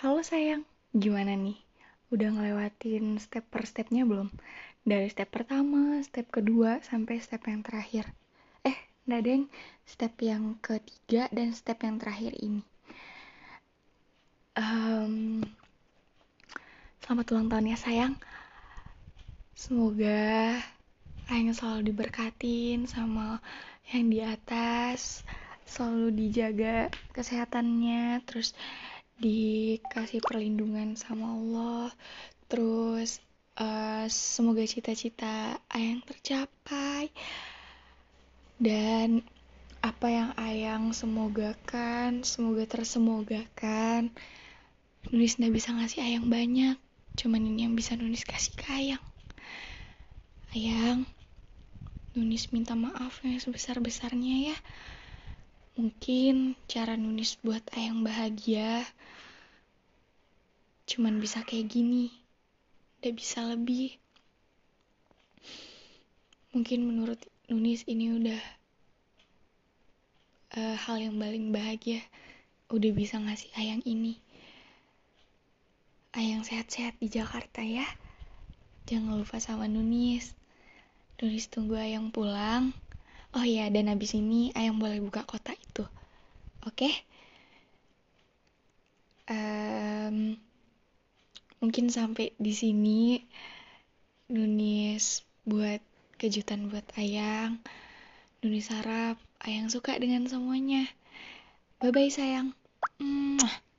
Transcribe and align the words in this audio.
Halo 0.00 0.24
sayang, 0.24 0.64
gimana 0.96 1.36
nih? 1.36 1.60
Udah 2.08 2.32
ngelewatin 2.32 3.20
step 3.20 3.44
per 3.52 3.68
stepnya 3.68 4.08
belum? 4.08 4.32
Dari 4.80 5.12
step 5.12 5.28
pertama, 5.28 6.00
step 6.00 6.24
kedua, 6.32 6.80
sampai 6.80 7.20
step 7.20 7.44
yang 7.44 7.60
terakhir. 7.60 8.08
Eh, 8.64 8.80
nggak 9.04 9.22
deng, 9.28 9.44
step 9.84 10.16
yang 10.24 10.56
ketiga 10.64 11.28
dan 11.28 11.52
step 11.52 11.84
yang 11.84 12.00
terakhir 12.00 12.32
ini. 12.40 12.64
Um, 14.56 15.44
selamat 17.04 17.36
ulang 17.36 17.52
tahun 17.52 17.68
ya 17.68 17.76
sayang. 17.76 18.16
Semoga 19.52 20.56
Ayang 21.28 21.52
selalu 21.52 21.92
diberkatin 21.92 22.88
sama 22.88 23.44
yang 23.92 24.08
di 24.08 24.24
atas, 24.24 25.28
selalu 25.68 26.08
dijaga 26.16 26.88
kesehatannya, 27.12 28.24
terus 28.24 28.56
dikasih 29.20 30.24
perlindungan 30.24 30.96
sama 30.96 31.36
Allah. 31.36 31.88
Terus 32.48 33.20
uh, 33.60 34.08
semoga 34.08 34.64
cita-cita 34.64 35.60
Ayang 35.68 36.00
tercapai. 36.02 37.12
Dan 38.56 39.20
apa 39.80 40.06
yang 40.08 40.30
Ayang 40.36 40.96
semogakan 40.96 42.24
semoga 42.24 42.64
tersemogakan. 42.64 44.08
Nulis 45.12 45.36
nggak 45.36 45.52
bisa 45.52 45.76
ngasih 45.76 46.00
Ayang 46.00 46.26
banyak. 46.32 46.76
Cuman 47.20 47.44
ini 47.44 47.68
yang 47.68 47.76
bisa 47.76 47.94
Nulis 48.00 48.24
kasih 48.24 48.56
ke 48.56 48.66
Ayang. 48.72 49.04
Ayang 50.50 51.06
Nunis 52.10 52.50
minta 52.50 52.74
maaf 52.74 53.22
yang 53.22 53.38
sebesar-besarnya 53.38 54.50
ya 54.50 54.56
Mungkin 55.78 56.58
cara 56.66 56.98
Nunis 56.98 57.38
buat 57.42 57.62
Ayang 57.74 58.02
bahagia 58.02 58.82
cuman 60.90 61.22
bisa 61.22 61.46
kayak 61.46 61.70
gini. 61.70 62.10
Udah 62.98 63.12
bisa 63.14 63.46
lebih. 63.46 63.94
Mungkin 66.50 66.82
menurut 66.82 67.22
Nunis 67.46 67.86
ini 67.86 68.10
udah 68.10 68.42
uh, 70.58 70.74
hal 70.74 70.98
yang 70.98 71.14
paling 71.14 71.54
bahagia. 71.54 72.02
Udah 72.74 72.90
bisa 72.90 73.22
ngasih 73.22 73.54
Ayang 73.54 73.86
ini. 73.86 74.18
Ayang 76.10 76.42
sehat-sehat 76.42 76.98
di 76.98 77.06
Jakarta 77.06 77.62
ya. 77.62 77.86
Jangan 78.90 79.22
lupa 79.22 79.38
sama 79.38 79.70
Nunis. 79.70 80.34
Nunis 81.22 81.46
tunggu 81.46 81.78
Ayang 81.78 82.10
pulang. 82.10 82.74
Oh 83.30 83.46
iya, 83.46 83.70
dan 83.70 83.86
abis 83.94 84.18
ini 84.18 84.50
Ayang 84.58 84.82
boleh 84.82 84.98
buka 84.98 85.22
kota 85.22 85.54
itu. 85.54 85.86
Oke? 86.66 86.90
Okay? 86.90 86.94
Um, 89.30 90.34
mungkin 91.62 91.86
sampai 91.94 92.34
di 92.34 92.50
sini 92.50 93.22
Nunis 94.30 95.22
buat 95.46 95.78
kejutan 96.18 96.66
buat 96.70 96.82
Ayang. 96.98 97.62
Nunis 98.42 98.74
harap 98.74 99.14
Ayang 99.38 99.70
suka 99.70 99.94
dengan 99.96 100.26
semuanya. 100.26 100.90
Bye-bye 101.78 102.10
sayang. 102.10 102.52
Mwah. 102.98 103.69